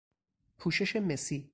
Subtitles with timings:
[0.57, 1.49] پوشش مسی